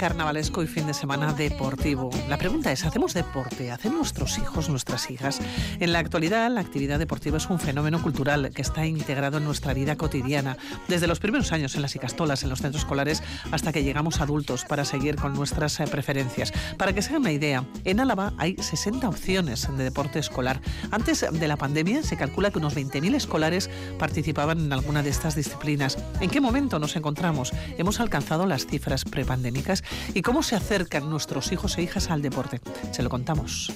[0.00, 2.08] carnavalesco y fin de semana deportivo.
[2.26, 3.70] La pregunta es, ¿hacemos deporte?
[3.70, 5.42] ¿Hacen nuestros hijos, nuestras hijas?
[5.78, 9.74] En la actualidad, la actividad deportiva es un fenómeno cultural que está integrado en nuestra
[9.74, 10.56] vida cotidiana,
[10.88, 14.64] desde los primeros años en las icastolas, en los centros escolares, hasta que llegamos adultos
[14.64, 16.50] para seguir con nuestras eh, preferencias.
[16.78, 20.62] Para que se hagan una idea, en Álava hay 60 opciones de deporte escolar.
[20.92, 25.34] Antes de la pandemia se calcula que unos 20.000 escolares participaban en alguna de estas
[25.34, 25.98] disciplinas.
[26.22, 27.52] ¿En qué momento nos encontramos?
[27.76, 29.84] Hemos alcanzado las cifras prepandémicas
[30.14, 32.60] y cómo se acercan nuestros hijos e hijas al deporte.
[32.92, 33.72] Se lo contamos.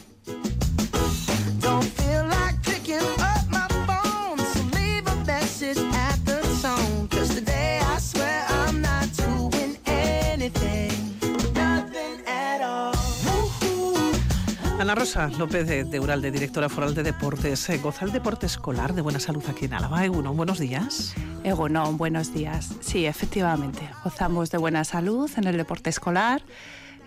[14.95, 17.69] Ana Rosa López de, de Uralde, directora foral de deportes.
[17.69, 20.05] Eh, ¿Goza el deporte escolar de buena salud aquí en Álava?
[20.05, 21.15] Egunon, buenos días.
[21.43, 22.71] Egunon, buenos días.
[22.79, 26.43] Sí, efectivamente, gozamos de buena salud en el deporte escolar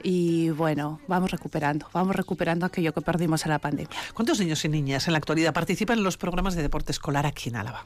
[0.04, 3.98] y bueno, vamos recuperando, vamos recuperando aquello que perdimos en la pandemia.
[4.14, 7.48] ¿Cuántos niños y niñas en la actualidad participan en los programas de deporte escolar aquí
[7.48, 7.86] en Álava?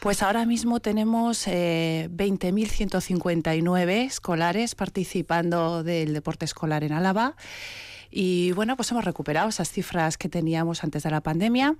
[0.00, 7.34] Pues ahora mismo tenemos eh, 20.159 escolares participando del deporte escolar en Álava
[8.18, 11.76] y bueno, pues hemos recuperado esas cifras que teníamos antes de la pandemia.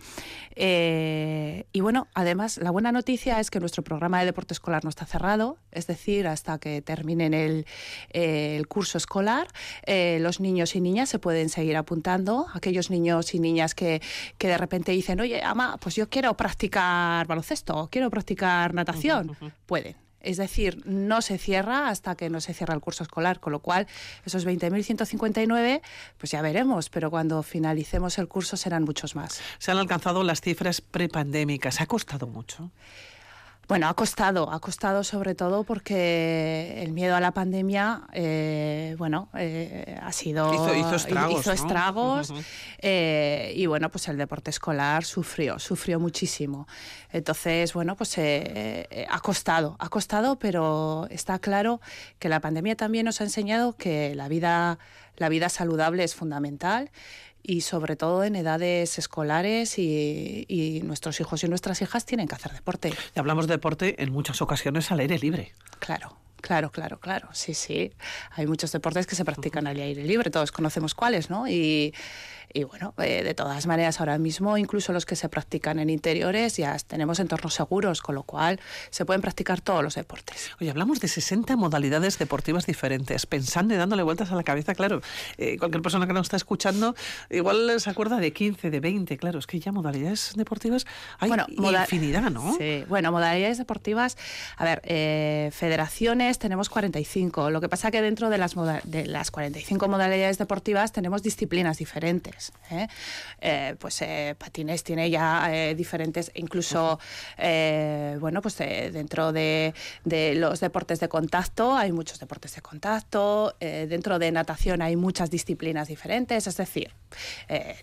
[0.55, 4.91] Eh, y bueno, además, la buena noticia es que nuestro programa de deporte escolar no
[4.91, 7.65] está cerrado, es decir, hasta que terminen el,
[8.11, 9.49] eh, el curso escolar,
[9.87, 12.49] eh, los niños y niñas se pueden seguir apuntando.
[12.53, 14.03] Aquellos niños y niñas que,
[14.37, 19.35] que de repente dicen, oye, ama, pues yo quiero practicar baloncesto, quiero practicar natación,
[19.65, 23.53] pueden es decir, no se cierra hasta que no se cierra el curso escolar, con
[23.53, 23.87] lo cual
[24.25, 25.81] esos 20.159,
[26.19, 29.41] pues ya veremos, pero cuando finalicemos el curso serán muchos más.
[29.59, 31.81] Se han alcanzado las cifras prepandémicas.
[31.81, 32.71] ¿Ha costado mucho?
[33.69, 39.29] Bueno, ha costado, ha costado sobre todo porque el miedo a la pandemia, eh, bueno,
[39.35, 40.55] eh, ha sido...
[40.55, 41.41] Hizo, estragos.
[41.41, 42.35] Hizo estragos
[42.79, 46.69] eh, y bueno, pues el deporte escolar sufrió, sufrió muchísimo.
[47.11, 51.81] Entonces, bueno, pues ha costado, ha costado, pero está claro
[52.21, 54.79] que la pandemia también nos ha enseñado que la vida,
[55.17, 56.93] la vida saludable es fundamental
[57.47, 62.53] y sobre todo en edades escolares y, nuestros hijos y nuestras hijas tienen que hacer
[62.53, 62.93] deporte.
[63.15, 65.53] Y hablamos de deporte en muchas ocasiones al aire libre.
[65.79, 66.17] Claro.
[66.41, 67.29] Claro, claro, claro.
[67.33, 67.93] Sí, sí.
[68.33, 71.49] Hay muchos deportes que se practican al aire libre, todos conocemos cuáles, ¿no?
[71.49, 71.93] Y,
[72.57, 76.57] y bueno, eh, de todas maneras, ahora mismo incluso los que se practican en interiores
[76.57, 78.59] ya tenemos entornos seguros, con lo cual
[78.89, 80.51] se pueden practicar todos los deportes.
[80.59, 85.03] Oye, hablamos de 60 modalidades deportivas diferentes, pensando y dándole vueltas a la cabeza, claro,
[85.37, 86.95] eh, cualquier persona que nos está escuchando
[87.29, 90.87] igual se acuerda de 15, de 20, claro, es que ya modalidades deportivas
[91.19, 92.57] hay infinidad, ¿no?
[92.57, 94.17] Sí, bueno, modalidades deportivas,
[94.57, 99.31] a ver, eh, federaciones tenemos 45, lo que pasa que dentro de las, de las
[99.31, 102.46] 45 modalidades deportivas tenemos disciplinas diferentes.
[102.71, 102.87] ¿Eh?
[103.41, 106.99] Eh, pues eh, patines tiene ya diferentes, incluso,
[107.39, 109.75] bueno, pues dentro de,
[110.05, 115.89] los deportes de contacto hay muchos deportes de contacto, dentro de natación hay muchas disciplinas
[115.89, 116.93] diferentes, es decir,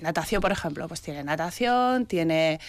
[0.01, 2.59] natación, por ejemplo, pues tiene natación, tiene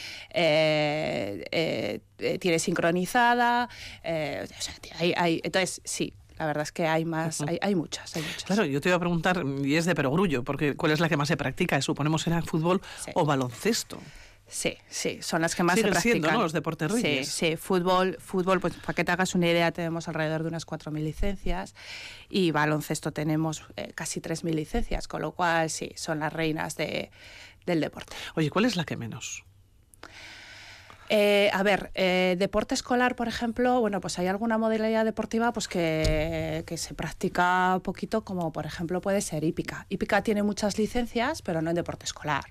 [2.41, 3.69] tiene sincronizada,
[4.03, 8.45] entonces sí, la verdad es que hay más, hay, hay, muchas, hay muchas.
[8.45, 11.17] Claro, yo te iba a preguntar, y es de perogrullo, porque ¿cuál es la que
[11.17, 11.81] más se practica?
[11.81, 12.81] Suponemos será fútbol
[13.15, 14.01] o baloncesto.
[14.47, 16.03] Sí, sí, son las que más se practican.
[16.03, 16.43] Siendo, ¿no?
[16.43, 17.29] Los deportes reyes.
[17.29, 20.67] Sí, sí, fútbol, fútbol, pues para que te hagas una idea, tenemos alrededor de unas
[20.67, 21.75] 4.000 licencias
[22.29, 27.11] y baloncesto tenemos eh, casi 3.000 licencias, con lo cual sí, son las reinas de,
[27.65, 28.15] del deporte.
[28.35, 29.45] Oye, ¿cuál es la que menos?
[31.09, 35.69] Eh, a ver, eh, deporte escolar, por ejemplo, bueno, pues hay alguna modalidad deportiva pues
[35.69, 39.87] que, que, se practica poquito, como por ejemplo puede ser hípica.
[39.89, 42.45] Hípica tiene muchas licencias, pero no en deporte escolar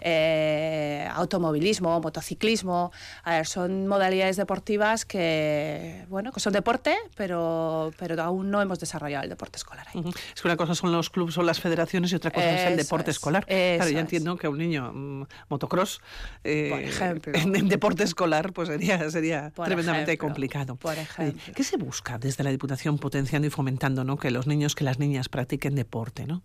[0.00, 2.92] eh, automovilismo, motociclismo.
[3.24, 8.80] A ver, son modalidades deportivas que, bueno, que son deporte, pero, pero aún no hemos
[8.80, 10.02] desarrollado el deporte escolar ahí.
[10.34, 12.76] Es que una cosa son los clubes o las federaciones y otra cosa es el
[12.76, 13.44] deporte escolar.
[13.46, 16.00] Claro, ya entiendo que un niño mm, motocross,
[16.44, 16.90] eh,
[17.34, 20.76] En, deporte escolar, pues sería, sería tremendamente complicado.
[20.76, 21.54] Por ejemplo.
[21.54, 24.18] ¿Qué se busca desde la Diputación potenciando y fomentando ¿no?
[24.18, 26.42] que los niños, que las niñas practiquen deporte, ¿no?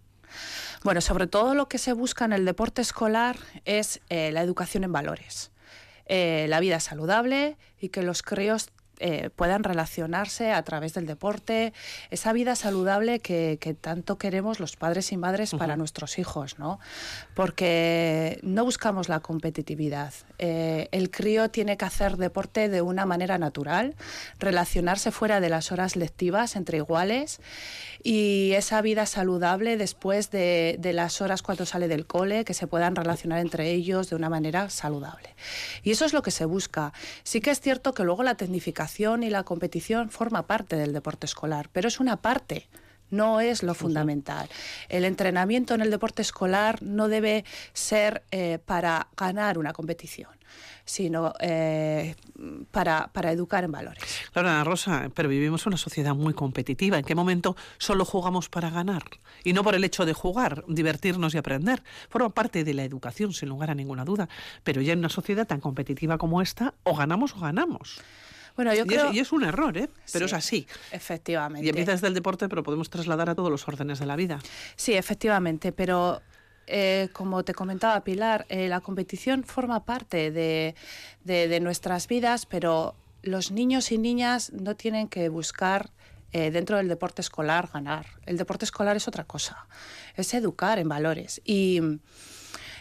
[0.84, 4.84] Bueno, sobre todo lo que se busca en el deporte escolar es eh, la educación
[4.84, 5.52] en valores,
[6.06, 11.74] eh, la vida saludable y que los críos eh, puedan relacionarse a través del deporte,
[12.12, 16.80] esa vida saludable que, tanto queremos los padres y madres para nuestros hijos, ¿no?
[17.34, 20.14] Porque no buscamos la competitividad.
[20.38, 23.96] Eh, el crío tiene que hacer deporte de una manera natural,
[24.40, 27.42] relacionarse fuera de las horas lectivas entre iguales
[28.02, 32.68] y esa vida saludable después de, de las horas cuando sale del cole, que se
[32.68, 35.36] puedan relacionar entre ellos de una manera saludable.
[35.84, 36.94] Y eso es lo que se busca.
[37.24, 38.85] Sí que es cierto que luego la tecnificación
[39.24, 42.68] y la competición forma parte del deporte escolar, pero es una parte
[43.12, 44.50] no es lo fundamental.
[44.90, 50.30] El entrenamiento en el deporte escolar no debe ser eh, para ganar una competición
[50.86, 52.16] sino eh,
[52.70, 54.04] para, para, educar en valores.
[54.32, 57.00] Claro, Ana Rosa, pero vivimos una sociedad muy competitiva.
[57.00, 59.04] ¿En qué momento solo jugamos para ganar?
[59.44, 61.82] Y no por el hecho de jugar, divertirnos y aprender.
[62.08, 64.30] Forma parte de la educación, sin lugar a ninguna duda.
[64.64, 68.00] Pero ya en una sociedad tan competitiva como esta, o ganamos o ganamos.
[68.56, 69.12] Bueno, yo creo...
[69.12, 69.90] y, es, un error, ¿eh?
[70.14, 70.68] pero es así.
[70.92, 71.66] Efectivamente.
[71.66, 74.40] Y empieza desde el deporte, pero podemos trasladar a todos los órdenes de la vida.
[74.76, 76.22] Sí, efectivamente, pero
[76.68, 80.76] eh, como te comentaba Pilar, eh, la competición forma parte de,
[81.24, 85.92] de, nuestras vidas, pero los niños y niñas no tienen que buscar
[86.32, 88.08] eh, dentro del deporte escolar ganar.
[88.26, 89.68] El deporte escolar es otra cosa,
[90.16, 91.42] es educar en valores.
[91.46, 91.82] Y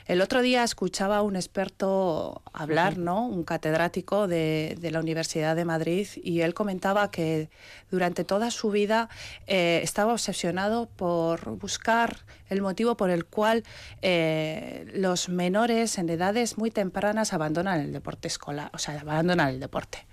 [0.06, 3.26] el otro día escuchaba a un experto hablar, ¿no?
[3.26, 7.48] Un catedrático de, la Universidad de Madrid y él comentaba que
[7.90, 9.08] durante toda su vida
[9.46, 12.18] eh, estaba obsesionado por buscar
[12.50, 13.64] el motivo por el cual
[14.02, 19.60] eh, los menores en edades muy tempranas abandonan el deporte escolar, o sea, abandonan el
[19.60, 20.06] deporte.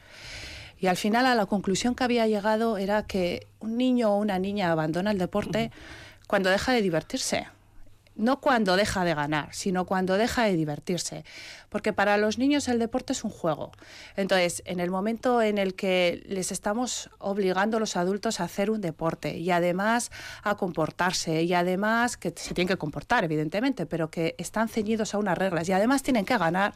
[0.80, 4.40] Y al final a la conclusión que había llegado era que un niño o una
[4.40, 5.70] niña abandona el deporte
[6.28, 7.48] cuando deja de divertirse
[8.16, 11.24] no cuando deja de ganar, sino cuando deja de divertirse.
[11.70, 13.72] Porque para los niños el deporte es un juego.
[14.16, 18.70] Entonces, en el momento en el que les estamos obligando a los adultos a hacer
[18.70, 20.12] un deporte y además
[20.44, 25.18] a comportarse y además que se tienen que comportar, evidentemente, pero que están ceñidos a
[25.18, 26.74] unas reglas y además tienen que ganar,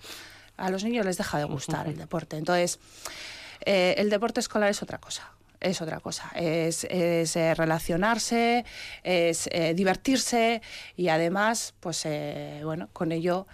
[0.57, 2.37] a los niños les deja de gustar el deporte.
[2.37, 2.79] Entonces,
[3.65, 6.31] eh, el deporte escolar es otra cosa es otra cosa.
[6.35, 8.65] Es, eh, relacionarse,
[9.03, 10.61] es eh, divertirse
[10.95, 13.47] y además, pues eh, bueno, con ello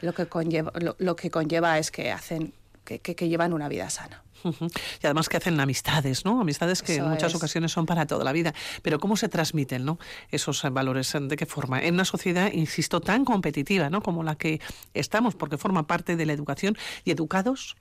[0.00, 2.52] lo que conlleva, lo, que conlleva es que hacen,
[2.84, 4.22] que, que, llevan una vida sana.
[4.44, 6.40] Y además que hacen amistades, ¿no?
[6.40, 8.54] Amistades que en muchas ocasiones son para toda la vida.
[8.82, 9.98] Pero ¿cómo se transmiten, ¿no?
[10.30, 11.82] Esos valores, ¿de qué forma?
[11.82, 14.02] En una sociedad, insisto, tan competitiva, ¿no?
[14.02, 14.60] Como la que
[14.94, 17.76] estamos, porque forma parte de la educación y educados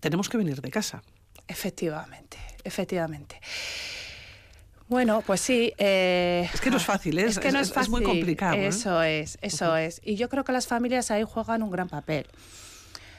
[0.00, 1.02] tenemos que venir de casa.
[1.46, 2.38] Efectivamente,
[2.68, 3.40] efectivamente.
[4.88, 5.72] Bueno, pues sí.
[5.76, 7.26] Eh, es que no es fácil, ¿eh?
[7.26, 8.54] es, que no es, muy complicado.
[8.54, 8.68] ¿eh?
[8.68, 10.00] Eso es, eso es.
[10.02, 12.26] Y yo creo que las familias ahí juegan un gran papel.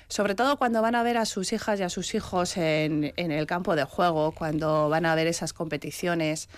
[0.08, 3.32] Sobre todo cuando van a ver a sus hijas y a sus hijos en, en
[3.32, 6.50] el campo de juego, cuando van a ver esas competiciones.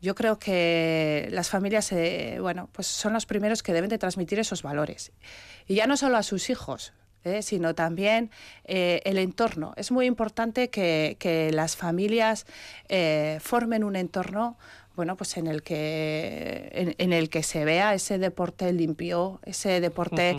[0.00, 1.92] Yo creo que las familias,
[2.40, 5.10] bueno, pues son los primeros que deben de transmitir esos valores.
[5.66, 6.92] Y ya no solo a sus hijos,
[7.26, 7.42] ¿eh?
[7.42, 8.30] sino también
[8.64, 9.74] eh, el entorno.
[9.76, 11.16] Es muy importante que,
[11.52, 12.46] las familias
[12.88, 14.56] eh, formen un entorno
[14.94, 20.38] bueno, pues en el que en, el que se vea ese deporte limpio, ese deporte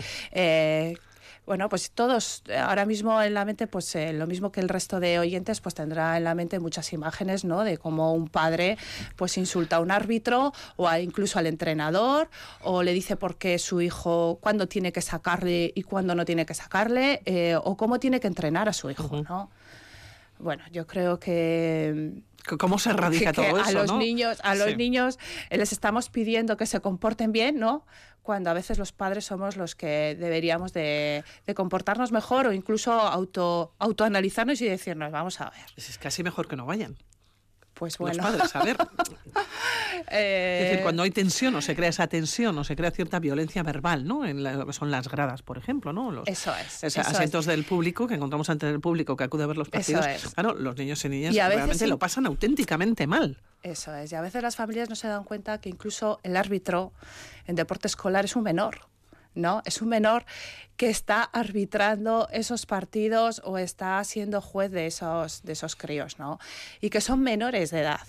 [1.48, 5.00] bueno, pues todos ahora mismo en la mente, pues eh, lo mismo que el resto
[5.00, 7.64] de oyentes, pues tendrá en la mente muchas imágenes, ¿no?
[7.64, 8.76] De cómo un padre,
[9.16, 12.28] pues insulta a un árbitro o incluso al entrenador
[12.62, 16.44] o le dice por qué su hijo, cuándo tiene que sacarle y cuándo no tiene
[16.44, 19.50] que sacarle eh, o cómo tiene que entrenar a su hijo, ¿no?
[20.38, 22.12] Bueno, yo creo que
[22.58, 23.62] ¿Cómo se erradica todo eso?
[23.64, 25.18] A los niños, a los niños
[25.50, 27.84] les estamos pidiendo que se comporten bien, ¿no?
[28.28, 31.24] Cuando a veces los padres somos los que deberíamos de,
[31.56, 35.64] comportarnos mejor o incluso auto, autoanalizarnos y decirnos, vamos a ver.
[35.78, 36.98] Es casi mejor que no vayan.
[37.78, 38.16] Pues bueno.
[38.16, 38.76] Los padres, a ver.
[40.10, 43.62] Es decir, cuando hay tensión o se crea esa tensión o se crea cierta violencia
[43.62, 44.24] verbal, ¿no?
[44.24, 46.10] En lo que son las gradas, por ejemplo, ¿no?
[46.10, 46.96] Los, eso es.
[46.98, 50.06] asientos del público que encontramos ante el público que acude a ver los partidos.
[50.34, 53.42] Claro, los niños y niñas realmente lo pasan auténticamente mal.
[53.62, 54.10] Eso es.
[54.12, 56.92] Y a veces las familias no se dan cuenta que incluso el árbitro
[57.46, 58.88] en deporte escolar es un menor.
[59.34, 59.62] ¿no?
[59.64, 60.24] Es un menor
[60.78, 66.38] que está arbitrando esos partidos o está siendo juez de esos, de esos críos, ¿no?
[66.80, 68.06] Y que son menores de edad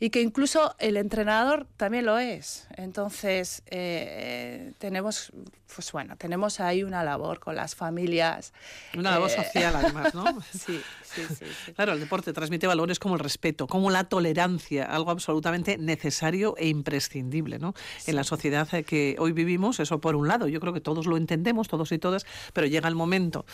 [0.00, 2.68] y que incluso el entrenador también lo es.
[2.76, 5.32] Entonces, eh, tenemos,
[5.74, 8.52] pues bueno, tenemos ahí una labor con las familias.
[8.96, 10.40] Una labor eh, social, además, ¿no?
[10.52, 15.10] sí, sí, sí, Claro, el deporte transmite valores como el respeto, como la tolerancia, algo
[15.10, 17.74] absolutamente necesario e imprescindible, ¿no?
[18.06, 21.16] En la sociedad que hoy vivimos, eso por un lado, yo creo que todos lo
[21.16, 23.44] entendemos, todos y todas todas, pero llega el momento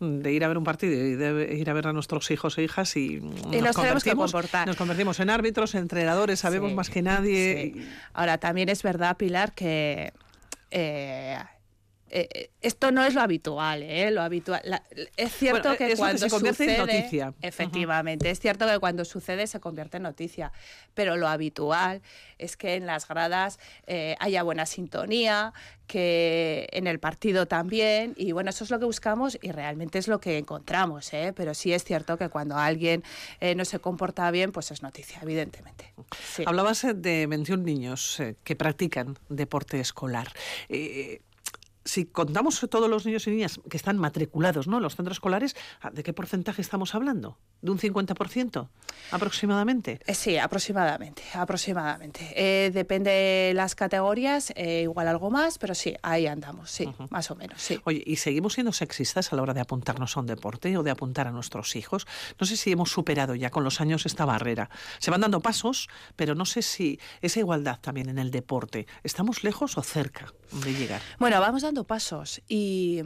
[0.00, 2.64] de ir a ver un partido y de ir a ver a nuestros hijos e
[2.64, 4.34] hijas y, nos, convertimos,
[4.66, 7.86] nos convertimos en árbitros, entrenadores, sabemos más que nadie.
[8.12, 10.12] Ahora, también es verdad, Pilar, que...
[10.70, 11.36] Eh,
[12.14, 14.10] eh, eh, esto no es lo habitual, ¿eh?
[14.10, 14.82] Lo habitual.
[15.16, 17.34] es cierto que cuando se convierte sucede, en noticia.
[17.40, 20.52] Efectivamente, es cierto que cuando sucede se convierte en noticia,
[20.92, 22.02] pero lo habitual
[22.36, 25.54] es que en las gradas eh, haya buena sintonía,
[25.86, 30.06] que en el partido también, y bueno, eso es lo que buscamos y realmente es
[30.06, 31.32] lo que encontramos, ¿eh?
[31.34, 33.02] Pero sí es cierto que cuando alguien
[33.56, 35.94] no se comporta bien, pues es noticia, evidentemente.
[36.44, 40.28] Hablabas de 21 niños que practican deporte escolar
[41.84, 44.76] si contamos todos los niños y niñas que están matriculados ¿no?
[44.76, 45.56] en los centros escolares,
[45.92, 47.38] ¿de qué porcentaje estamos hablando?
[47.60, 48.68] ¿De un 50%
[49.10, 50.00] aproximadamente?
[50.06, 52.32] Eh, sí, aproximadamente, aproximadamente.
[52.36, 57.30] Eh, depende de las categorías, eh, igual algo más, pero sí, ahí andamos, sí, más
[57.30, 57.80] o menos, sí.
[57.84, 60.90] Oye, ¿y seguimos siendo sexistas a la hora de apuntarnos a un deporte o de
[60.90, 62.06] apuntar a nuestros hijos?
[62.38, 64.70] No sé si hemos superado ya con los años esta barrera.
[64.98, 69.44] Se van dando pasos, pero no sé si esa igualdad también en el deporte, ¿estamos
[69.44, 71.00] lejos o cerca de llegar?
[71.18, 73.02] Bueno, vamos a pasos y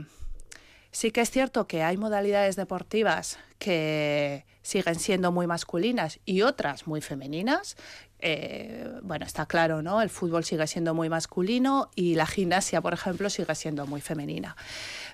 [0.91, 6.87] sí que es cierto que hay modalidades deportivas que siguen siendo muy masculinas y otras
[6.87, 7.77] muy femeninas.
[8.19, 10.03] Eh, bueno, está claro, ¿no?
[10.03, 14.57] El fútbol sigue siendo muy masculino y la gimnasia, por ejemplo, sigue siendo muy femenina.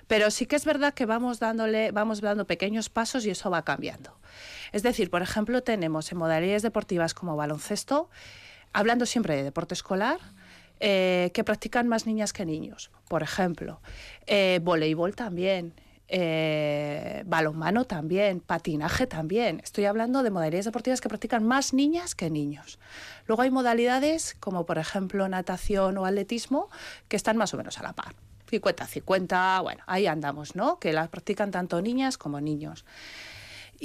[0.07, 3.63] Pero sí que es verdad que vamos dándole, vamos dando pequeños pasos y eso va
[3.63, 4.17] cambiando.
[4.71, 8.09] Es decir, por ejemplo, tenemos en modalidades deportivas como baloncesto,
[8.73, 10.19] hablando siempre de deporte escolar,
[10.79, 13.81] eh, que practican más niñas que niños, por ejemplo.
[14.25, 15.73] Eh, voleibol también.
[16.09, 19.61] Eh, balonmano también, patinaje también.
[19.63, 22.77] Estoy hablando de modalidades deportivas que practican más niñas que niños.
[23.25, 26.69] Luego hay modalidades como por ejemplo natación o atletismo
[27.07, 28.13] que están más o menos a la par.
[28.51, 30.79] 50-50, bueno, ahí andamos, ¿no?
[30.79, 32.85] Que las practican tanto niñas como niños.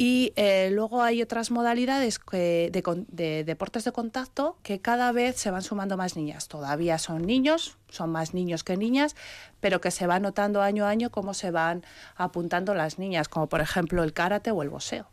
[0.00, 5.62] Y eh, luego hay otras modalidades de, deportes de contacto que cada vez se van
[5.62, 6.46] sumando más niñas.
[6.46, 9.16] Todavía son niños, son más niños que niñas,
[9.58, 13.48] pero que se va notando año a año cómo se van apuntando las niñas, como
[13.48, 15.08] por ejemplo el karate o el boxeo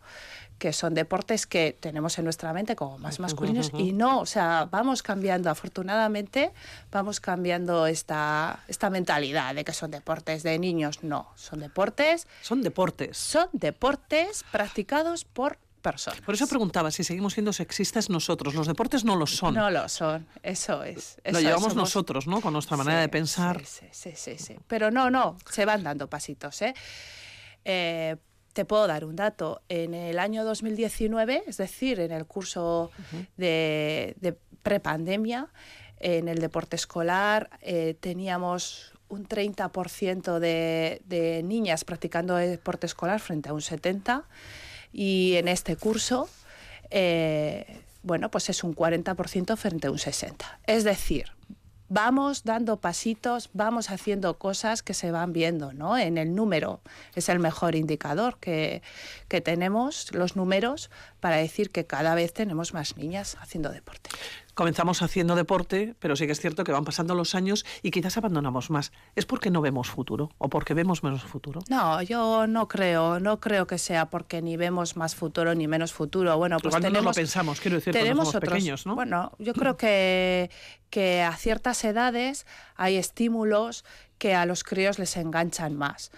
[0.57, 4.67] que son deportes que tenemos en nuestra mente como más masculinos y no, o sea,
[4.71, 6.53] vamos cambiando, afortunadamente,
[6.91, 12.27] vamos cambiando esta, esta mentalidad de que son deportes de niños, no, son deportes.
[12.41, 13.17] Son deportes.
[13.17, 16.21] Son deportes practicados por personas.
[16.21, 18.55] Por eso preguntaba si seguimos siendo sexistas nosotros.
[18.55, 19.53] Los deportes no lo son.
[19.53, 21.17] No lo son, eso es.
[21.25, 22.41] lo llevamos nosotros, ¿no?
[22.41, 23.63] Con nuestra manera de pensar.
[23.65, 26.74] Sí, sí, sí, sí, Pero no, no, se van dando pasitos, ¿eh?
[27.65, 28.15] eh
[28.55, 29.62] te puedo dar un dato.
[29.67, 32.89] En el año 2019, es decir, en el curso
[33.35, 35.50] de, prepandemia,
[36.00, 43.50] en el deporte escolar eh, teníamos un 30% de, de niñas practicando deporte escolar frente
[43.50, 44.24] a un 70%
[44.91, 46.27] y en este curso
[46.89, 50.35] eh, bueno, pues es un 40% frente a un 60%.
[50.67, 51.31] Es decir,
[51.89, 55.97] vamos dando pasitos, vamos haciendo cosas que se van viendo, ¿no?
[55.97, 56.81] En el número
[57.15, 58.81] es el mejor indicador que,
[59.27, 60.89] que tenemos, los números,
[61.19, 64.09] para decir que cada vez tenemos más niñas haciendo deporte
[64.55, 68.17] comenzamos haciendo deporte, pero sí que es cierto que van pasando los años y quizás
[68.17, 68.91] abandonamos más.
[69.15, 71.62] ¿Es porque no vemos futuro o porque vemos menos futuro?
[71.69, 75.93] No, yo no creo, no creo que sea porque ni vemos más futuro ni menos
[75.93, 76.38] futuro.
[76.38, 78.95] Bueno, pues tenemos, no lo pensamos, quiero decir, tenemos somos pequeños, ¿no?
[78.95, 80.50] Bueno, yo creo que,
[80.89, 83.83] que a ciertas edades hay estímulos
[84.17, 86.12] que a los críos les enganchan más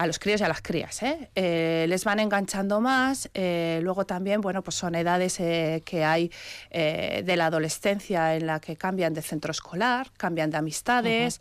[0.00, 1.02] a los críos y a las crías.
[1.02, 1.30] ¿eh?
[1.34, 3.28] Eh, les van enganchando más.
[3.34, 6.30] Eh, luego también, bueno, pues son edades que hay
[6.70, 11.40] de la adolescencia en la que cambian de centro escolar, cambian de amistades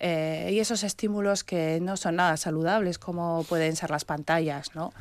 [0.00, 4.92] y esos estímulos que no son nada saludables como pueden ser las pantallas, ¿no?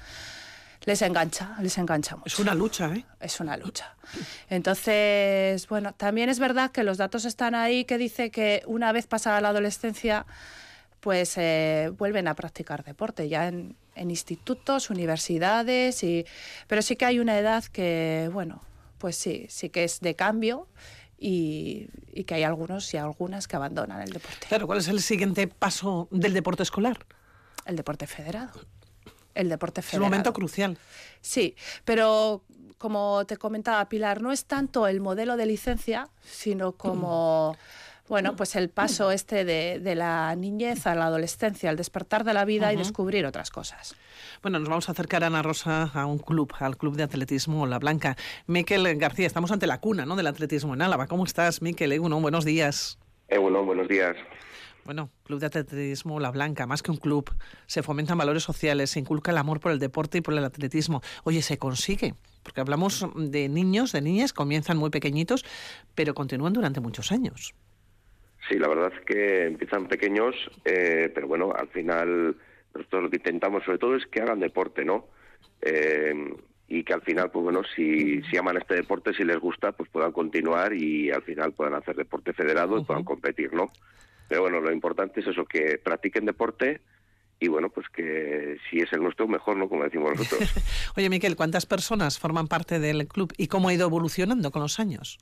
[0.85, 2.27] les engancha, les engancha mucho.
[2.27, 3.05] Es una lucha, ¿eh?
[3.19, 3.95] Es una lucha.
[4.49, 9.05] Entonces, bueno, también es verdad que los datos están ahí que dice que una vez
[9.05, 10.25] pasada la adolescencia
[10.99, 16.25] pues eh, vuelven a practicar deporte ya en, institutos, universidades, y,
[16.67, 18.61] pero sí que hay una edad que, bueno,
[18.97, 20.67] pues sí, sí que es de cambio
[21.17, 21.89] y,
[22.25, 24.47] que hay algunos y algunas que abandonan el deporte.
[24.47, 27.05] Claro, ¿cuál es el siguiente paso del deporte escolar?
[27.65, 28.61] El deporte federado.
[29.35, 30.05] El deporte federado.
[30.05, 30.77] Es un momento crucial.
[31.19, 32.43] Sí, pero
[32.77, 37.57] como te comentaba Pilar, no es tanto el modelo de licencia, sino como
[38.09, 42.43] bueno, pues el paso este de, la niñez a la adolescencia, al despertar de la
[42.43, 43.95] vida y descubrir otras cosas.
[44.41, 47.77] Bueno, nos vamos a acercar, Ana Rosa, a un club, al Club de Atletismo La
[47.77, 48.17] Blanca.
[48.47, 50.15] Miquel García, estamos ante la cuna ¿no?
[50.15, 51.07] del atletismo en Álava.
[51.07, 51.91] ¿Cómo estás, Miquel?
[51.91, 52.97] Eguno, buenos días.
[53.27, 54.17] Eguno, buenos días.
[54.85, 57.29] Bueno, Club de Atletismo La Blanca, más que un club,
[57.67, 61.03] se fomentan valores sociales, se inculca el amor por el deporte y por el atletismo.
[61.25, 65.45] Oye, se consigue, porque hablamos de niños, de niñas, comienzan muy pequeñitos,
[65.93, 67.53] pero continúan durante muchos años.
[68.47, 72.35] Sí, la verdad es que empiezan pequeños, eh, pero bueno, al final
[72.73, 75.07] nosotros lo que intentamos sobre todo es que hagan deporte, ¿no?
[75.61, 76.13] Eh,
[76.67, 79.89] y que al final, pues bueno, si, si aman este deporte, si les gusta, pues
[79.89, 83.71] puedan continuar y al final puedan hacer deporte federado y puedan competir, ¿no?
[84.27, 86.81] Pero bueno, lo importante es eso, que practiquen deporte
[87.39, 89.67] y bueno, pues que si es el nuestro, mejor, ¿no?
[89.67, 90.53] Como decimos nosotros.
[90.95, 94.79] Oye, Miquel, ¿cuántas personas forman parte del club y cómo ha ido evolucionando con los
[94.79, 95.17] años?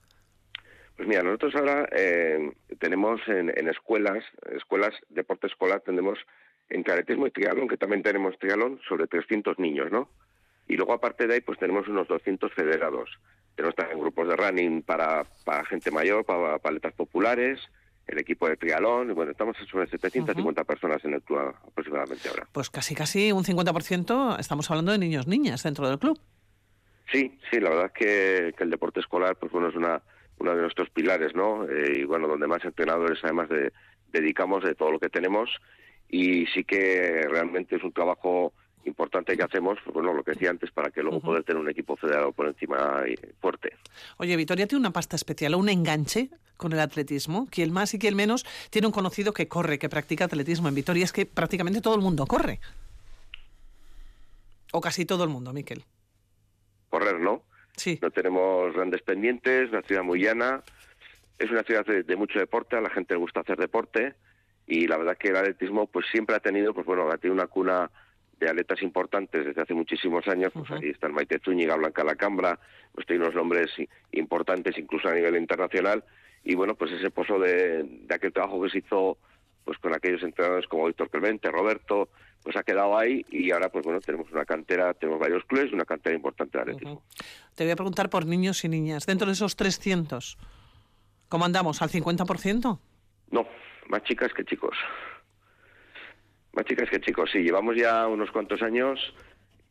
[0.97, 6.17] Pues mira, nosotros ahora eh, tenemos en, en, escuelas, escuelas, deporte escolar, tenemos
[6.69, 10.09] en atletismo y triatlón, que también tenemos triatlón, sobre 300 niños, ¿no?
[10.67, 13.11] Y luego, aparte de ahí, pues tenemos unos 200 federados.
[13.55, 17.59] Tenemos también grupos de running para, para gente mayor, para paletas populares,
[18.07, 22.47] el equipo de triatlón, y bueno, estamos sobre 750 personas en el club aproximadamente ahora.
[22.51, 26.19] Pues casi, casi un 50% estamos hablando de niños, niñas dentro del club.
[27.11, 30.01] Sí, sí, la verdad es que, que el deporte escolar, pues bueno, es una
[30.39, 31.67] uno de nuestros pilares, ¿no?
[31.67, 33.71] Eh, y bueno, donde más entrenadores además de,
[34.11, 35.49] dedicamos de todo lo que tenemos
[36.09, 38.53] y sí que realmente es un trabajo
[38.85, 41.69] importante que hacemos, pues bueno, lo que decía antes, para que luego poder tener un
[41.69, 43.03] equipo federado por encima
[43.41, 43.73] fuerte.
[44.17, 47.47] Oye, Vitoria tiene una pasta especial, un enganche con el atletismo.
[47.49, 50.67] Quien más y quien menos tiene un conocido que corre, que practica atletismo.
[50.67, 52.59] En Vitoria es que prácticamente todo el mundo corre.
[54.71, 55.83] O casi todo el mundo, Miquel.
[56.89, 57.43] Correr, ¿no?
[57.77, 57.97] Sí.
[58.01, 60.61] No tenemos grandes pendientes, una ciudad muy llana.
[61.39, 64.15] Es una ciudad de, de mucho deporte, a la gente le gusta hacer deporte
[64.67, 67.47] y la verdad que el atletismo pues siempre ha tenido, pues bueno, ha tenido una
[67.47, 67.89] cuna
[68.39, 72.59] de atletas importantes desde hace muchísimos años, pues ahí están Maite Zúñiga, Blanca Lacambra,
[72.93, 73.71] pues tiene unos nombres
[74.11, 76.03] importantes incluso a nivel internacional
[76.43, 79.17] y bueno, pues ese pozo de, de aquel trabajo que se hizo
[79.67, 82.07] pues con aquellos entrenadores como Víctor Clemente, Roberto,
[82.41, 85.83] pues ha quedado ahí y ahora pues bueno, tenemos una cantera, tenemos varios clubes una
[85.83, 86.93] cantera importante de atletismo.
[86.93, 87.25] Uh -huh.
[87.53, 90.37] Te voy a preguntar por niños y niñas, dentro de esos 300,
[91.27, 91.81] ¿cómo andamos?
[91.81, 92.79] ¿Al 50%?
[93.31, 93.45] No,
[93.89, 94.77] más chicas que chicos.
[96.53, 97.39] Más chicas que chicos, sí.
[97.39, 98.97] Llevamos ya unos cuantos años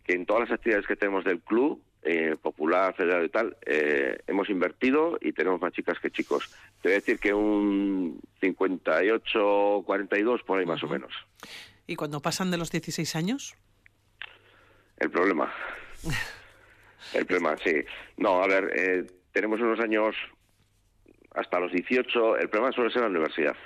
[0.05, 4.21] que en todas las actividades que tenemos del club, eh, popular, federal y tal, eh,
[4.29, 6.55] hemos invertido y tenemos más chicas que chicos.
[6.81, 10.71] Te voy a decir que un 58, 42, por ahí uh -huh.
[10.71, 11.13] más o menos.
[11.89, 13.57] ¿Y cuando pasan de los 16 años?
[14.99, 15.53] El problema.
[17.13, 17.75] El problema, sí.
[18.19, 20.15] No, a ver, eh, tenemos unos años
[21.35, 22.37] hasta los 18.
[22.39, 23.57] El problema suele ser la universidad.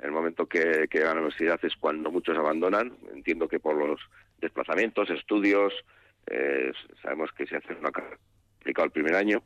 [0.00, 2.96] El momento que, que la universidad es cuando muchos abandonan.
[3.12, 4.00] Entiendo que por los
[4.40, 5.72] desplazamientos, estudios,
[6.26, 9.42] eh, sabemos que se hace una complicado el primer año.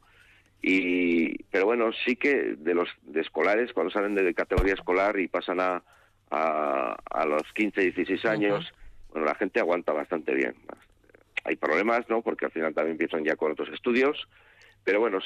[0.60, 5.28] Y, pero bueno, sí que de los de escolares, cuando salen de categoría escolar y
[5.28, 5.82] pasan a,
[6.30, 9.12] a, a los 15, 16 años, uh -huh.
[9.12, 10.54] bueno, la gente aguanta bastante bien.
[11.44, 12.22] Hay problemas, ¿no?
[12.22, 14.28] Porque al final también empiezan ya con otros estudios,
[14.84, 15.18] pero bueno,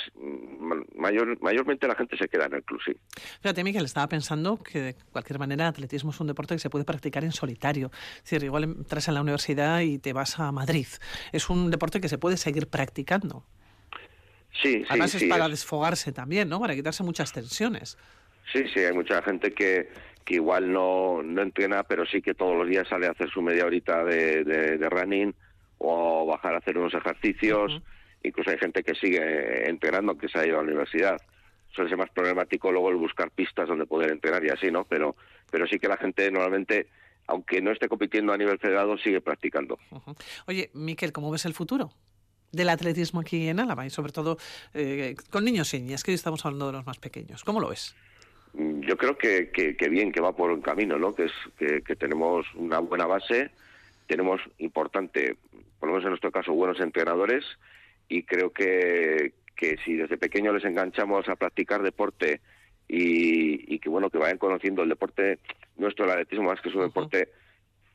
[0.95, 2.92] mayor, mayormente la gente se queda en el club, sí.
[3.40, 6.85] Fíjate, Miguel, estaba pensando que de cualquier manera atletismo es un deporte que se puede
[6.85, 7.90] practicar en solitario.
[8.16, 10.87] Es decir, igual entras en la universidad y te vas a Madrid.
[11.33, 13.45] Es un deporte que se puede seguir practicando.
[14.62, 15.51] Sí, Además sí, es sí, para es...
[15.53, 16.61] desfogarse también, ¿no?
[16.61, 17.99] Para quitarse muchas tensiones.
[18.53, 19.90] Sí, sí, hay mucha gente que,
[20.25, 23.42] que igual no, no entrena, pero sí que todos los días sale a hacer su
[23.42, 25.35] media horita de, de, de running
[25.79, 27.73] o bajar a hacer unos ejercicios.
[27.73, 27.83] Uh -huh.
[28.26, 31.16] Incluso hay gente que sigue entrenando que se ha ido a la universidad.
[31.74, 34.84] Suele ser más problemático luego el buscar pistas donde poder entrenar y así, ¿no?
[34.84, 35.16] Pero,
[35.50, 36.88] pero sí que la gente normalmente,
[37.26, 39.78] aunque no esté compitiendo a nivel federado, sigue practicando.
[39.90, 40.16] Uh -huh.
[40.46, 41.90] Oye, Miquel, ¿cómo ves el futuro?
[42.52, 44.38] del atletismo aquí en Álava y sobre todo
[44.72, 47.44] eh, con niños y niñas, que hoy estamos hablando de los más pequeños.
[47.44, 47.94] ¿Cómo lo ves?
[48.54, 51.14] Yo creo que, que, que bien, que va por un camino, ¿no?
[51.14, 53.50] Que, es, que, que tenemos una buena base,
[54.06, 55.36] tenemos importante,
[55.78, 57.44] por lo menos en nuestro caso, buenos entrenadores
[58.09, 62.40] y creo que, que si desde pequeño les enganchamos a practicar deporte
[62.88, 65.38] y, y que bueno que vayan conociendo el deporte
[65.77, 66.88] nuestro el atletismo más que es un uh -huh.
[66.88, 67.29] deporte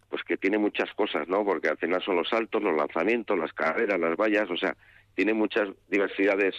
[0.10, 3.54] pues que tiene muchas cosas no porque al final son los saltos los lanzamientos las
[3.54, 4.76] carreras las vallas o sea
[5.15, 6.56] tiene muchas diversidades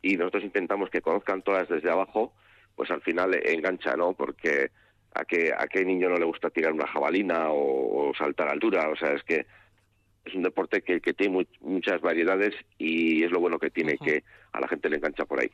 [0.00, 2.32] y nosotros intentamos que conozcan todas desde abajo
[2.74, 4.70] pues al final engancha no porque
[5.14, 8.52] a qué a qué niño no le gusta tirar una jabalina o, o saltar a
[8.52, 9.46] altura o sea es que
[10.24, 13.98] es un deporte que, que tiene muy, muchas variedades y es lo bueno que tiene,
[13.98, 15.50] que a la gente le engancha por ahí.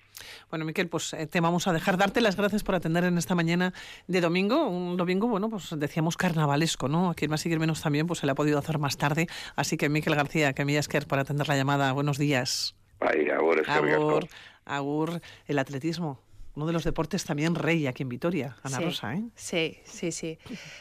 [0.48, 3.35] Bueno, Miquel, pues eh, te vamos a dejar darte las gracias por atender en esta
[3.35, 3.72] mañana
[4.06, 7.11] de domingo, un domingo, bueno, pues decíamos carnavalesco, ¿no?
[7.11, 9.76] Aquí en Más y Menos también, pues se le ha podido hacer más tarde, así
[9.76, 12.76] que Miquel García, que Esker por atender la llamada, buenos días.
[13.00, 14.28] Ay, agur, es agur,
[14.64, 16.20] agur, el atletismo
[16.61, 19.14] uno de los deportes también rey aquí en Vitoria, Ana Rosa.
[19.14, 19.23] ¿eh?
[19.35, 20.38] Sí, sí, sí.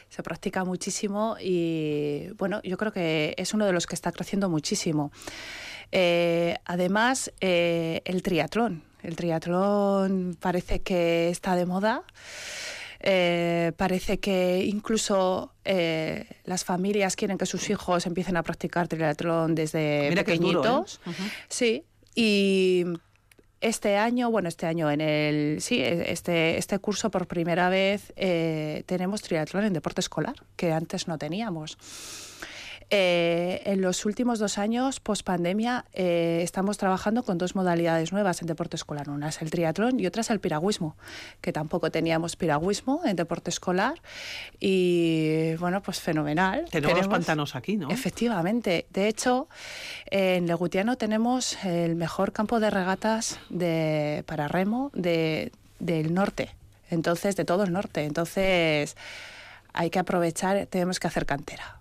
[0.10, 4.50] Se practica muchísimo y bueno, yo creo que es uno de los que está creciendo
[4.50, 5.12] muchísimo.
[5.92, 8.84] Eh, además, eh, el triatlón.
[9.02, 12.04] El triatlón parece que está de moda.
[13.02, 20.12] Eh, parece que incluso las familias quieren que sus hijos empiecen a practicar triatlón desde
[20.14, 21.00] pequeñitos.
[21.48, 22.86] Sí, y
[23.62, 28.14] este año, bueno, este año en el, sí, este, este curso por primera vez
[28.86, 31.78] tenemos triatlón en deporte escolar, que antes no teníamos.
[32.92, 38.42] Eh, en los últimos dos años, post pandemia, eh, estamos trabajando con dos modalidades nuevas
[38.42, 39.10] en deporte escolar.
[39.10, 40.96] Una es el triatlón y otra es el piragüismo,
[41.42, 44.02] que tampoco teníamos piragüismo en deporte escolar.
[44.60, 46.66] Y bueno, pues fenomenal.
[46.72, 47.92] Tenemos, pantanos aquí, ¿no?
[47.92, 48.88] Efectivamente.
[48.90, 49.48] De hecho,
[50.08, 56.56] en Legutiano tenemos el mejor campo de regatas de, para remo de, del norte.
[56.90, 58.06] Entonces, de todo el norte.
[58.06, 58.98] Entonces,
[59.74, 61.79] hay que aprovechar, tenemos que hacer cantera.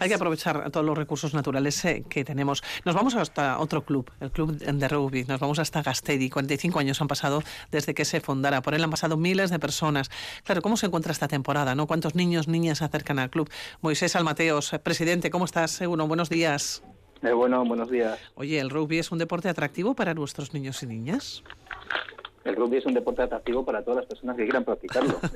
[0.00, 2.62] Hay que aprovechar todos los recursos naturales eh, que tenemos.
[2.84, 5.24] Nos vamos hasta otro club, el club de rugby.
[5.24, 6.30] Nos vamos hasta Gastedi.
[6.30, 8.62] 45 años han pasado desde que se fundara.
[8.62, 10.10] Por él han pasado miles de personas.
[10.44, 11.74] Claro, ¿cómo se encuentra esta temporada?
[11.74, 11.86] ¿no?
[11.86, 13.50] ¿Cuántos niños, niñas se acercan al club?
[13.80, 15.80] Moisés Almateos, presidente, ¿cómo estás?
[15.80, 16.82] Uno, buenos días.
[17.22, 18.18] Eh, bueno, buenos días.
[18.34, 21.42] Oye, ¿el rugby es un deporte atractivo para nuestros niños y niñas?
[22.44, 25.18] El rugby es un deporte atractivo para todas las personas que quieran practicarlo.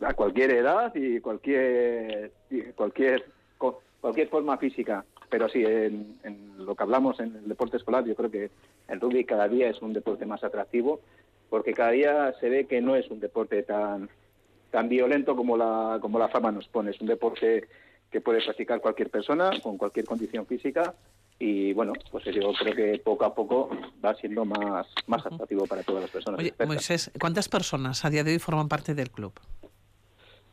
[0.00, 2.32] a cualquier edad y cualquier
[2.74, 3.24] cualquier
[4.00, 5.04] cualquier forma física.
[5.28, 6.18] Pero sí, en,
[6.58, 8.50] lo que hablamos en el deporte escolar, yo creo que
[8.88, 11.00] el rugby cada día es un deporte más atractivo,
[11.48, 14.08] porque cada día se ve que no es un deporte tan
[14.70, 16.90] tan violento como la como la fama nos pone.
[16.90, 17.68] Es un deporte
[18.10, 20.94] que puede practicar cualquier persona con cualquier condición física
[21.42, 23.70] y bueno, pues yo creo que poco a poco
[24.04, 26.38] va siendo más, más atractivo para todas las personas.
[26.38, 29.32] Oye, Moisés, ¿cuántas personas a día de hoy forman parte del club?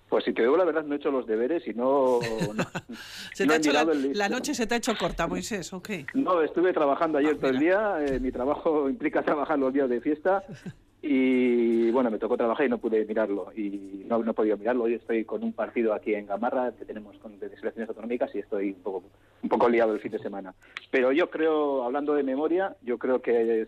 [0.09, 2.19] Pues si te digo la verdad, no he hecho los deberes y no...
[3.33, 5.89] se te ha hecho la, noche se te ha hecho corta, Moisés, ok.
[6.13, 9.89] No, estuve trabajando ayer ah, todo el día, eh, mi trabajo implica trabajar los días
[9.89, 10.43] de fiesta
[11.01, 14.85] y bueno, me tocó trabajar y no pude mirarlo y no, no he podido mirarlo.
[14.85, 18.39] Hoy estoy con un partido aquí en Gamarra que tenemos con, de selecciones autonómicas y
[18.39, 19.03] estoy un poco,
[19.43, 20.53] un poco liado el fin de semana.
[20.89, 23.67] Pero yo creo, hablando de memoria, yo creo que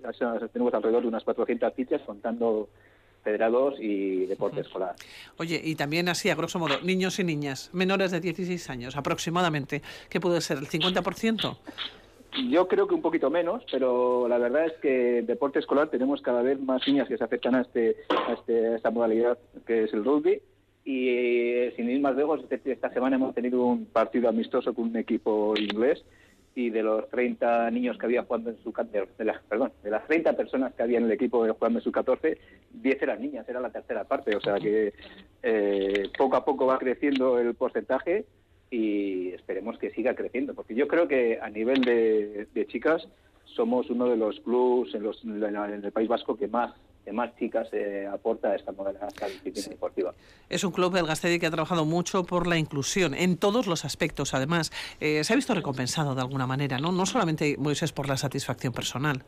[0.54, 2.70] tenemos alrededor de unas 400 fichas contando
[3.30, 4.96] federados y deporte escolar.
[5.38, 9.84] Oye, y también así, a grosso modo, niños y niñas menores de 16 años, aproximadamente,
[10.10, 10.58] ¿qué puede ser?
[10.58, 11.58] ¿El 50%?
[12.50, 16.22] Yo creo que un poquito menos, pero la verdad es que en deporte escolar tenemos
[16.22, 19.94] cada vez más niñas que se afectan a, este, a, este, esta modalidad que es
[19.94, 20.42] el rugby.
[20.86, 24.98] Y eh, sin ir más lejos, esta semana hemos tenido un partido amistoso con un
[24.98, 26.04] equipo inglés
[26.60, 28.74] y de los 30 niños que había jugando en su
[29.18, 31.92] de las, perdón, de las 30 personas que había en el equipo jugando en su
[31.92, 32.38] 14,
[32.74, 34.94] 10 eran niñas, era la tercera parte, o sea que
[35.42, 38.26] eh, poco a poco va creciendo el porcentaje
[38.70, 43.08] y esperemos que siga creciendo, porque yo creo que a nivel de, chicas
[43.46, 46.74] somos uno de los clubs en, los, en el País Vasco que más
[47.12, 49.10] más chicas eh, aporta esta modalidad,
[49.44, 50.14] disciplina deportiva.
[50.50, 53.86] Es un club, el Gastedi, que ha trabajado mucho por la inclusión en todos los
[53.86, 54.34] aspectos.
[54.34, 56.92] Además, eh, se ha visto recompensado de alguna manera, ¿no?
[56.92, 59.24] No solamente, Moisés, por la satisfacción personal.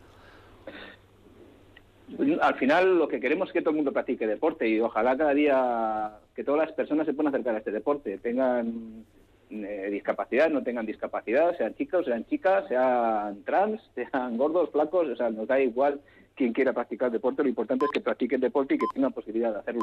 [2.42, 5.34] Al final lo que queremos es que todo el mundo practique deporte y ojalá cada
[5.34, 9.06] día que todas las personas se puedan acercar a este deporte, tengan
[9.50, 15.16] eh, discapacidad, no tengan discapacidad, sean chicos, sean chicas, sean trans, sean gordos, flacos, o
[15.16, 16.02] sea, nos da igual
[16.36, 19.60] quien quiera practicar deporte, lo importante es que practiquen deporte y que tengan posibilidad de
[19.60, 19.82] hacerlo.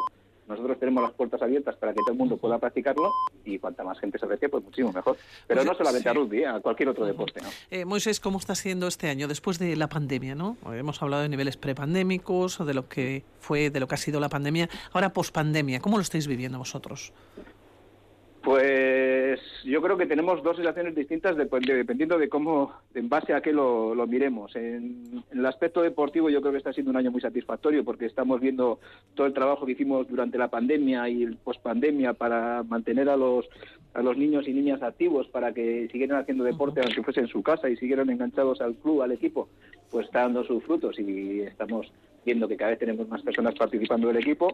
[0.49, 3.13] Nosotros tenemos las puertas abiertas para que todo el mundo pueda practicarlo
[3.45, 5.17] y cuanta más gente se acerque, pues muchísimo mejor.
[5.47, 6.47] Pero pues no solamente a rugby, ¿eh?
[6.47, 7.41] a cualquier otro deporte.
[7.43, 7.49] ¿no?
[7.71, 10.35] Eh, Moisés, ¿cómo está siendo este año después de la pandemia?
[10.35, 10.57] ¿no?
[10.73, 14.29] Hemos hablado de niveles prepandémicos, de lo que fue, de lo que ha sido la
[14.29, 14.69] pandemia.
[14.93, 17.13] Ahora, pospandemia, ¿cómo lo estáis viviendo vosotros?
[19.79, 23.95] Yo creo que tenemos dos sensaciones distintas dependiendo de cómo, en base a qué lo,
[24.09, 24.57] miremos.
[24.57, 28.41] En, el aspecto deportivo yo creo que está siendo un año muy satisfactorio porque estamos
[28.41, 28.81] viendo
[29.15, 33.49] todo el trabajo que hicimos durante la pandemia y el pospandemia para mantener a los
[33.95, 37.45] a los niños y niñas activos para que siguieran haciendo deporte aunque fuese en su
[37.45, 39.49] casa y siguieran enganchados al club, al equipo,
[39.93, 41.93] pues está dando sus frutos y estamos
[42.27, 44.53] viendo que cada vez tenemos más personas participando del equipo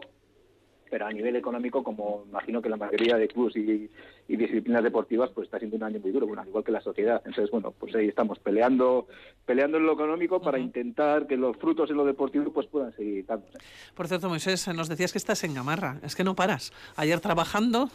[0.89, 3.89] pero a nivel económico, como imagino que la mayoría de clubes y,
[4.27, 7.21] disciplinas deportivas, pues está siendo un año muy duro, bueno, al igual que la sociedad.
[7.25, 9.07] Entonces, bueno, pues ahí estamos peleando,
[9.45, 13.25] peleando en lo económico para intentar que los frutos en lo deportivo pues puedan seguir
[13.25, 13.57] dándose.
[13.93, 16.73] Por cierto, Moisés, nos decías que estás en Gamarra, es que no paras.
[16.95, 17.89] Ayer trabajando,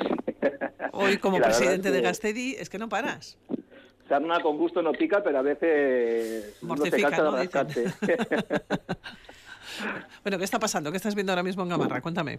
[0.92, 3.38] hoy como presidente de Gastedi, es que no paras.
[4.08, 7.32] sarna con gusto no pica, pero a veces no se cansa ¿no?
[7.32, 7.48] de
[10.22, 10.90] bueno, ¿qué está pasando?
[10.90, 12.00] ¿Qué estás viendo ahora mismo en Gamarra?
[12.00, 12.38] Cuéntame.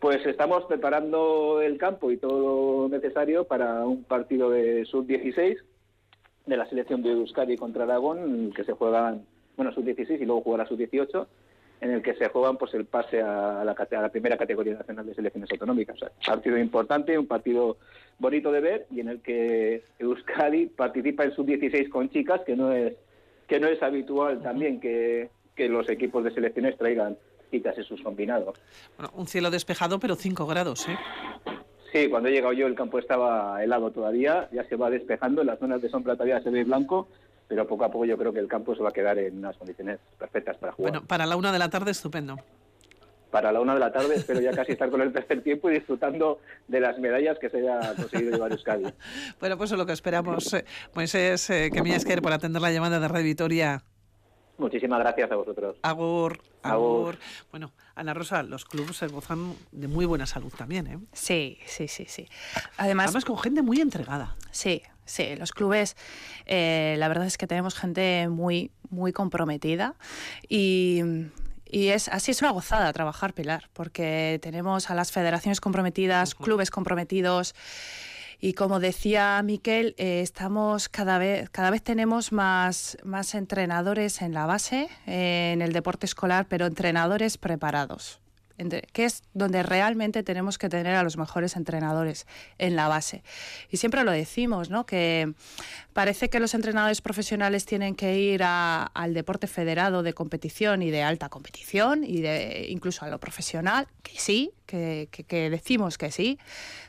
[0.00, 5.58] Pues estamos preparando el campo y todo lo necesario para un partido de sub-16
[6.46, 10.66] de la selección de Euskadi contra Aragón, que se juegan, bueno, sub-16 y luego jugará
[10.66, 11.26] sub-18,
[11.80, 15.50] en el que se juegan pues el pase a la, primera categoría nacional de selecciones
[15.50, 15.96] autonómicas.
[15.96, 17.76] O sea, partido importante, un partido
[18.18, 22.72] bonito de ver y en el que Euskadi participa en sub-16 con chicas, que no
[22.72, 22.94] es
[23.46, 27.18] que no es habitual también que, que los equipos de selecciones traigan
[27.50, 28.56] chicas en sus combinados.
[28.96, 30.96] Bueno, un cielo despejado, pero 5 grados, ¿eh?
[31.92, 35.48] Sí, cuando he llegado yo el campo estaba helado todavía, ya se va despejando, en
[35.48, 37.08] las zonas de sombra todavía se ve blanco,
[37.48, 39.56] pero poco a poco yo creo que el campo se va a quedar en unas
[39.56, 40.92] condiciones perfectas para jugar.
[40.92, 42.36] Bueno, para la una de la tarde estupendo.
[43.30, 45.74] Para la una de la tarde espero ya casi estar con el tercer tiempo y
[45.74, 48.84] disfrutando de las medallas que se haya conseguido llevar Euskadi.
[49.40, 50.52] bueno, pues es lo que esperamos.
[50.54, 53.82] Eh, Moisés, eh, que me por atender la llamada de Red Vitoria.
[54.58, 55.76] Muchísimas gracias a vosotros.
[55.82, 57.16] Agur, agur.
[57.50, 60.98] Bueno, Ana Rosa, los clubes se gozan de muy buena salud también, ¿eh?
[61.12, 62.28] Sí, sí, sí, sí.
[62.76, 64.36] Además, Además con gente muy entregada.
[64.50, 65.36] Sí, sí.
[65.36, 65.96] Los clubes,
[66.46, 69.94] eh, la verdad es que tenemos gente muy, muy comprometida
[70.48, 71.02] y
[71.70, 76.70] y es así es una gozada trabajar, Pilar, porque tenemos a las federaciones comprometidas, clubes
[76.70, 77.54] comprometidos.
[78.40, 84.32] Y como decía Miquel, eh, estamos cada vez, cada vez tenemos más, más entrenadores en
[84.32, 88.20] la base, eh, en el deporte escolar, pero entrenadores preparados
[88.92, 92.26] que es donde realmente tenemos que tener a los mejores entrenadores
[92.58, 93.22] en la base.
[93.70, 94.84] Y siempre lo decimos, ¿no?
[94.84, 95.32] Que
[95.92, 101.02] parece que los entrenadores profesionales tienen que ir al deporte federado de competición y de
[101.02, 106.38] alta competición y de incluso a lo profesional, que sí, que, que decimos que sí,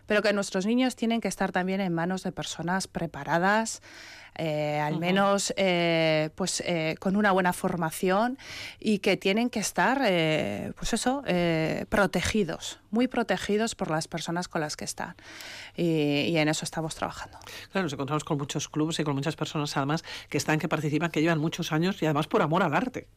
[0.06, 3.82] pero que nuestros niños tienen que estar también en manos de personas preparadas,
[4.40, 8.38] eh, al menos eh, pues eh, con una buena formación
[8.80, 11.24] y que tienen que estar pues eso
[11.90, 15.16] protegidos muy protegidos por las personas con las que están.
[15.76, 17.38] Y, en eso estamos trabajando.
[17.72, 21.12] Claro nos encontramos con muchos clubes y con muchas personas además que están que participan
[21.12, 23.08] que llevan muchos años y además por amor al arte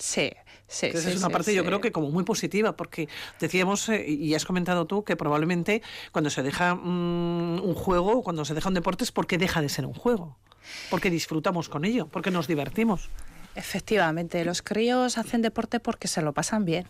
[0.00, 0.32] Sí,
[0.66, 3.08] sí, Esa es una parte yo creo que como muy positiva, porque
[3.38, 8.54] decíamos, y has comentado tú, que probablemente cuando se deja mm, un juego, cuando se
[8.54, 10.36] deja un deporte es porque deja de ser un juego
[10.88, 13.08] porque disfrutamos con ello, porque nos divertimos.
[13.54, 16.86] Efectivamente, los críos hacen deporte porque se lo pasan bien.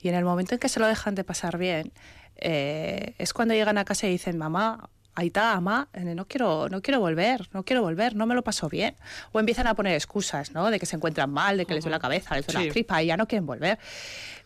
[0.00, 1.92] Y en el momento en que se lo dejan de pasar bien,
[2.36, 6.68] eh, es cuando llegan a casa y dicen, mamá, ahí está, mamá, eh, no quiero,
[6.68, 8.94] no quiero volver, no quiero volver, no me lo paso bien.
[9.32, 10.70] O empiezan a poner excusas, ¿no?
[10.70, 13.02] De que se encuentran mal, de que les duele la cabeza, les duele la tripa
[13.02, 13.78] y ya no quieren volver.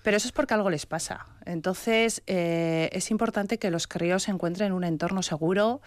[0.02, 1.26] Pero eso es porque algo les pasa.
[1.44, 5.82] Entonces, eh, es importante que los críos se encuentren un entorno seguro,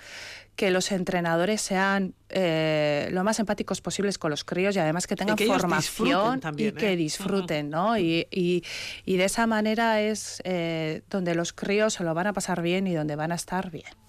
[0.55, 5.15] que los entrenadores sean eh, lo más empáticos posibles con los críos y además que
[5.15, 7.97] tengan formación y que disfruten, ¿no?
[7.97, 8.63] Y, y,
[9.05, 10.43] y, de esa manera es
[11.09, 14.02] donde los críos se lo van a pasar bien y donde van a estar bien.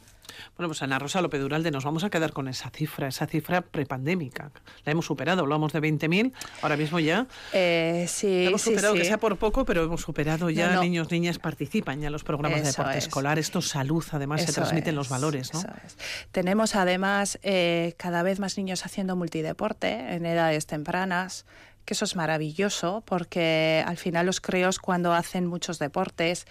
[0.57, 3.61] Bueno, pues Ana Rosa López Duralde, nos vamos a quedar con esa cifra, esa cifra
[3.63, 4.51] prepandémica.
[4.85, 7.27] La hemos superado, hablamos de 20.000, ahora mismo ya.
[7.53, 12.01] Eh, sí, hemos superado, que sea por poco, pero hemos superado ya, niños, niñas participan
[12.01, 13.39] ya en los programas de deporte escolar.
[13.39, 15.63] Esto salud, además se transmiten los valores, ¿no?
[16.33, 21.47] Tenemos además eh, cada vez más niños haciendo multideporte en edades tempranas
[21.85, 26.47] que eso es maravilloso porque al final los críos cuando hacen muchos deportes,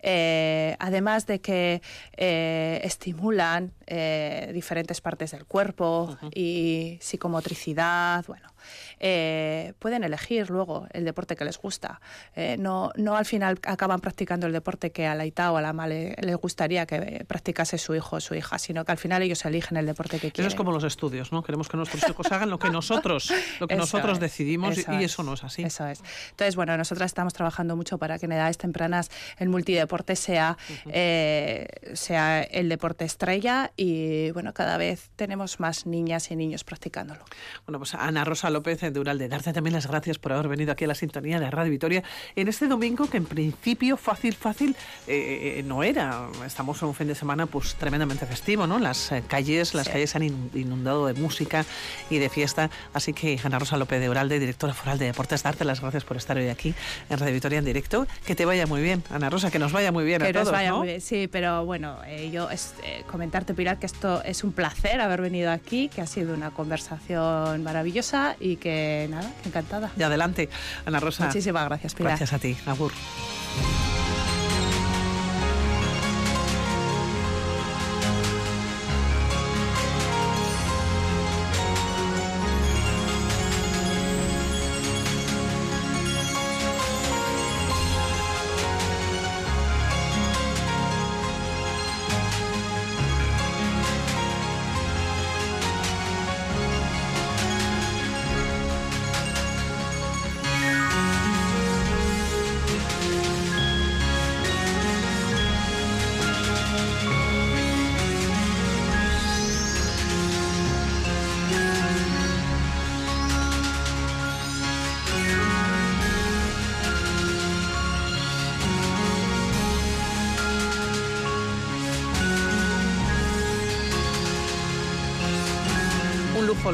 [0.00, 1.82] eh, además de que
[2.16, 8.53] eh, estimulan eh, diferentes partes del cuerpo y psicomotricidad, bueno,
[9.00, 12.00] eh, pueden elegir luego el deporte que les gusta.
[12.34, 15.62] Eh, no, no al final acaban practicando el deporte que a la ITA o a
[15.62, 19.22] la MA le, gustaría que practicase su hijo o su hija, sino que al final
[19.22, 20.46] ellos eligen el deporte que quieren.
[20.46, 21.42] Eso es como los estudios, ¿no?
[21.42, 25.34] Queremos que nuestros hijos hagan lo que nosotros, lo que nosotros decidimos y eso no
[25.34, 25.62] es así.
[25.62, 26.02] Eso es.
[26.30, 31.66] Entonces, bueno, nosotras estamos trabajando mucho para que en edades tempranas el multideporte sea, eh,
[31.94, 37.24] sea el deporte estrella y, bueno, cada vez tenemos más niñas y niños practicándolo.
[37.66, 40.84] Bueno, pues Ana Rosa López de Uralde, darte también las gracias por haber venido aquí
[40.84, 42.04] a la sintonía de Radio Vitoria
[42.36, 44.76] en este domingo que en principio fácil, fácil
[45.08, 46.28] eh, eh, no era.
[46.46, 48.78] Estamos en un fin de semana pues tremendamente festivo, ¿no?
[48.78, 50.22] Las eh, calles, las calles se han
[50.54, 51.64] inundado de música
[52.10, 52.70] y de fiesta.
[52.92, 56.16] Así que Ana Rosa López de Uralde, directora foral de deportes, darte las gracias por
[56.16, 56.74] estar hoy aquí
[57.10, 58.06] en Radio Vitoria en directo.
[58.24, 60.46] Que te vaya muy bien, Ana Rosa, que nos vaya muy bien que a todos,
[60.46, 61.98] nos vaya muy bien, sí, pero bueno,
[62.30, 62.72] yo es,
[63.10, 67.64] comentarte, Pilar, que esto es un placer haber venido aquí, que ha sido una conversación
[67.64, 69.90] maravillosa y que nada, encantada.
[69.98, 70.50] Y adelante,
[70.84, 71.26] Ana Rosa.
[71.26, 72.10] Muchísimas gracias, Pilar.
[72.10, 72.92] Gracias a ti, Agur.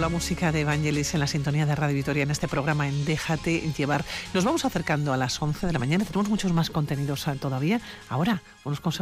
[0.01, 3.05] Lujo la música de Evangelis en la sintonía de Radio Vitoria en este programa en
[3.05, 4.03] Déjate llevar.
[4.33, 6.07] Nos vamos acercando a las 11 de la mañana.
[6.07, 7.83] Tenemos muchos más contenidos todavía.
[8.09, 8.99] Ahora, unos consejos